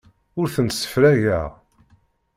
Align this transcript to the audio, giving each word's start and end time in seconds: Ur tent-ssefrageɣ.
Ur 0.39 0.47
tent-ssefrageɣ. 0.55 1.47